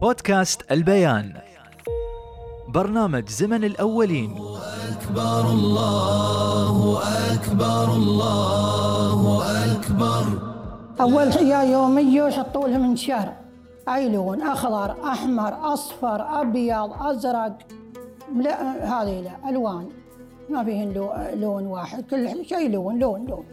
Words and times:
بودكاست 0.00 0.72
البيان. 0.72 1.32
برنامج 2.68 3.28
زمن 3.28 3.64
الأولين. 3.64 4.30
أكبر 4.92 5.40
الله 5.40 6.98
أكبر 7.34 7.92
الله 7.92 9.42
أكبر. 9.72 10.24
أول 11.00 11.26
يا 11.26 11.62
يومية 11.62 12.22
يحطوا 12.22 12.68
لهم 12.68 12.84
انشار 12.84 13.32
أي 13.88 14.08
لون 14.08 14.42
أخضر 14.42 14.96
أحمر 15.04 15.72
أصفر 15.72 16.40
أبيض 16.40 16.92
أزرق. 17.02 17.58
لا 18.36 18.62
هذه 18.84 19.20
لا 19.20 19.48
ألوان. 19.50 19.88
ما 20.48 20.64
فيهن 20.64 20.92
لو- 20.92 21.12
لون 21.34 21.66
واحد 21.66 22.04
كل 22.10 22.44
شيء 22.46 22.70
لون 22.70 22.98
لون 22.98 23.26
لون. 23.26 23.44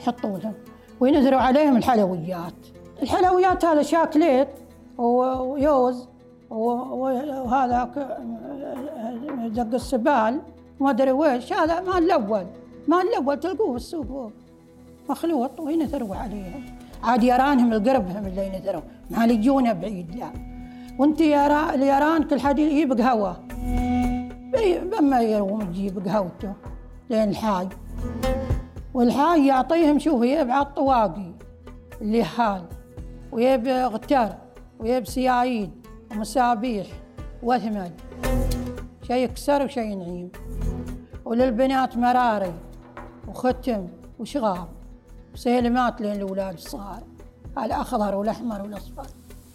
يحطوا 0.00 0.38
لهم 0.38 0.54
وينزلوا 1.00 1.40
عليهم 1.40 1.76
الحلويات. 1.76 2.54
الحلويات 3.02 3.64
هذا 3.64 3.82
شاكليت 3.82 4.48
ويوز 4.98 6.08
وهذا 6.50 7.84
دق 9.48 9.74
السبال 9.74 10.40
ما 10.80 10.90
أدري 10.90 11.12
ويش 11.12 11.52
هذا 11.52 11.80
مال 11.80 11.98
الأول 12.04 12.46
مال 12.88 13.00
الأول 13.08 13.40
تلقوه 13.40 13.72
بالسوق 13.72 14.32
مخلوط 15.10 15.60
وينثروا 15.60 16.16
عليهم؟ 16.16 16.62
عاد 17.04 17.22
يرانهم 17.24 17.74
لقربهم 17.74 18.26
اللي 18.26 18.46
ينثروا 18.46 18.82
ما 19.10 19.24
يجونه 19.24 19.72
بعيد 19.72 20.14
لا. 20.16 20.26
وانت 20.98 21.20
يرا 21.20 21.74
اليران 21.74 22.22
كل 22.22 22.40
حد 22.40 22.58
يجيب 22.58 23.00
قهوه 23.00 23.36
بي- 24.52 24.78
بما 24.78 25.20
يروم 25.20 25.60
يجيب 25.60 26.08
قهوته 26.08 26.52
لين 27.10 27.28
الحاج. 27.28 27.68
والحاج 28.94 29.40
يعطيهم 29.44 29.98
شوف 29.98 30.22
يبعض 30.22 30.66
طواقي 30.66 31.32
اللي 32.00 32.24
حال 32.24 32.62
ويب 33.32 33.68
غتر 33.68 34.28
ويب 34.82 35.06
سيايد 35.06 35.70
ومسابيح 36.10 36.86
وثمل 37.42 37.90
شيء 39.02 39.16
يكسر 39.16 39.64
وشيء 39.64 39.98
نعيم. 39.98 40.30
وللبنات 41.24 41.96
مراري 41.96 42.54
وختم 43.28 43.86
وشغاب 44.18 44.68
وسيلمات 45.34 46.00
لين 46.00 46.12
الأولاد 46.12 46.54
الصغار. 46.54 47.02
الأخضر 47.58 48.14
والأحمر 48.14 48.62
والأصفر. 48.62 49.06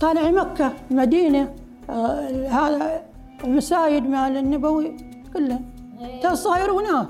طالع 0.00 0.30
مكة 0.30 0.72
المدينة 0.90 1.54
آه 1.90 2.48
هذا 2.48 3.02
المسايد 3.44 4.02
مال 4.02 4.36
النبوي 4.36 4.96
كله. 5.32 5.60
تصيرونه 6.22 7.08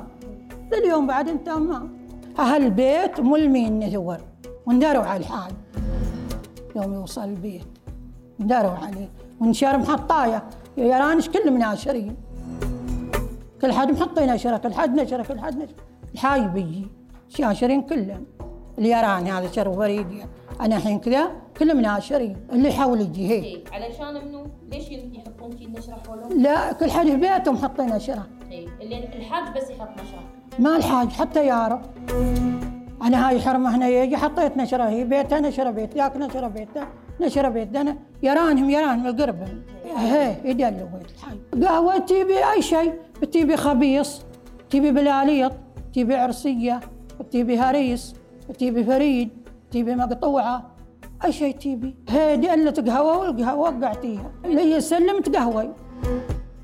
لليوم 0.72 1.06
بعد 1.06 1.28
انت 1.28 1.48
ما. 1.48 1.88
أهل 2.38 2.64
البيت 2.64 3.20
ملمين 3.20 3.78
نثور 3.78 4.19
ونداروا 4.66 5.05
على 5.05 5.20
الحال. 5.20 5.53
يوم 6.77 6.94
يوصل 6.94 7.25
البيت. 7.25 7.66
نداروا 8.40 8.70
عليه. 8.70 9.08
ونشر 9.40 9.78
محطاية 9.78 10.42
يرانش 10.77 11.28
كل 11.28 11.50
مناشرين 11.50 12.16
كل 13.62 13.72
حد 13.72 13.91
محطين 13.91 14.32
نشرة 14.34 14.56
كل 14.56 14.74
حد 14.74 15.00
نشرة 15.00 15.22
كل 15.22 15.41
حد 15.41 15.56
نشرة. 15.56 15.76
الحاج 16.14 16.46
بيجي. 16.46 16.86
شاشرين 17.28 17.82
كلهم. 17.82 18.26
اليران 18.78 19.26
هذا 19.26 19.52
شر 19.52 19.72
فريقي 19.72 20.26
أنا 20.60 20.76
الحين 20.76 20.98
كذا 20.98 21.30
كلهم 21.58 21.80
ناشرين 21.80 22.36
اللي 22.52 22.72
حول 22.72 22.98
إيه، 23.18 23.64
علشان 23.72 24.14
منو؟ 24.14 24.46
ليش 24.70 24.88
يحطون 24.88 25.58
شي 25.58 25.66
نشرة 25.66 26.02
حولهم؟ 26.06 26.42
لا 26.42 26.72
كل 26.72 26.91
حد 26.91 27.06
في 27.06 27.16
بيته 27.16 27.52
محطين 27.52 27.86
نشرة. 27.86 28.26
إيه، 28.50 28.69
اللي 28.80 28.98
الحاج 28.98 29.56
بس 29.56 29.70
يحط 29.70 29.88
نشرة. 29.88 30.22
ما 30.58 30.76
الحاج 30.76 31.08
حتى 31.08 31.46
يعرف 31.46 31.80
أنا 33.02 33.28
هاي 33.28 33.41
حرمة 33.41 33.76
هنا 33.76 33.88
يجي 33.88 34.16
حطيت 34.16 34.56
نشرة. 34.56 34.88
هي 34.88 35.04
بيتها 35.04 35.41
نشرة 35.41 35.70
بيت 35.70 35.96
ذاك 35.96 36.16
نشرة 36.16 36.48
بيته 36.48 36.86
نشره 37.20 37.48
بيت 37.48 37.76
أنا 37.76 37.96
يرانهم 38.22 38.70
يرانهم 38.70 39.06
القربهم 39.06 39.62
هي 39.96 40.36
يدلوا 40.44 40.88
قهوة 41.62 41.98
تبي 41.98 42.50
أي 42.52 42.62
شيء. 42.62 42.92
تبي 43.32 43.56
خبيص 43.56 44.22
تبي 44.70 44.90
بلاليط 44.90 45.52
تبي 45.94 46.14
عرسية 46.14 46.80
تبي 47.30 47.58
هريس 47.58 48.14
تبي 48.58 48.84
فريد 48.84 49.28
تبي 49.70 49.94
مقطوعة. 49.94 50.70
أي 51.24 51.32
شيء 51.32 51.56
تبي 51.56 51.94
هي 52.08 52.36
دلت 52.36 52.88
قهوه 52.88 53.19
والقهوة 53.19 53.70
وقعتيها. 53.70 54.30
اللي 54.44 54.80
سلمت 54.80 55.36
قهوه 55.36 55.74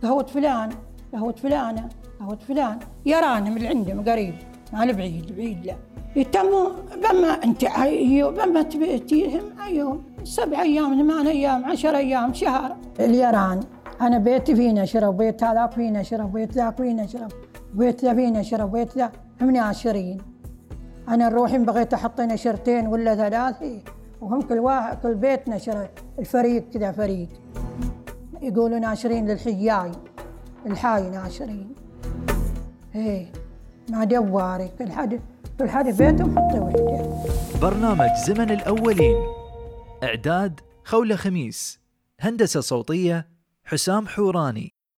قهوة 0.03 0.27
فلان 0.27 0.71
قهوة 1.13 1.33
فلانة 1.33 1.89
قهوة 2.21 2.39
فلان. 2.49 2.79
يرانهم 3.07 3.57
اللي 3.57 3.69
عندهم 3.69 4.05
قريب. 4.09 4.35
له 4.73 4.93
بعيد 4.93 5.37
بعيد 5.37 5.67
لا. 5.67 5.75
يتموا 6.17 6.69
بما 6.97 7.29
أنت 7.29 7.65
أيوه 7.65 8.31
بما 8.31 8.63
تبي 8.63 8.99
تجيهم 8.99 9.43
يوم. 9.71 10.03
سبع 10.25 10.63
أيام 10.63 10.95
ثمان 10.95 11.27
أيام 11.27 11.65
عشر 11.65 11.97
أيام 11.97 12.35
شهر. 12.35 12.77
اليران 13.01 13.61
أنا 14.01 14.19
بيتي 14.19 14.57
فيه 14.57 14.73
نشرة 14.73 15.09
وبيت 15.09 15.45
هذاك 15.45 15.73
فيه 15.73 15.91
نشرة 15.91 16.25
وبيت 16.25 16.53
ذاك 16.53 16.77
فيه 16.77 16.93
نشرة 16.93 17.29
وبيت 17.75 18.05
ذا 18.05 18.15
فيه 18.15 18.29
نشرة 18.29 18.65
وبيت 18.65 18.99
ذا. 18.99 19.13
هم 19.41 19.51
ناشرين. 19.51 20.19
أنا 21.09 21.29
نروح 21.29 21.55
إن 21.55 21.65
بغيت 21.65 21.95
أحط 21.95 22.21
نشرتين 22.21 22.87
ولا 22.87 23.15
ثلاث 23.15 23.63
إيه. 23.63 23.81
وهم 24.21 24.43
كل 24.43 24.59
واحد 24.59 24.99
كل 25.03 25.15
بيت 25.15 25.49
نشرة. 25.49 25.91
الفريق 26.19 26.71
كذا 26.71 26.93
فريق. 26.93 27.29
يقولوا 28.43 28.79
ناشرين 28.79 29.27
للحياي. 29.29 29.93
الحاي 30.67 31.11
ناشرين. 31.11 31.75
إيه. 32.95 33.33
مع 33.89 34.05
دواري 34.05 34.71
كل 34.79 34.93
حد 34.93 35.21
كل 35.59 35.69
حد 35.69 35.85
بيته 35.85 36.27
محطي 36.27 36.59
وحده. 36.59 37.25
برنامج 37.63 38.09
زمن 38.27 38.51
الأولين. 38.51 39.17
إعداد 40.03 40.61
خولة 40.85 41.17
خميس. 41.17 41.81
هندسة 42.21 42.61
صوتية 42.61 43.29
حسام 43.65 44.09
حوراني. 44.09 44.73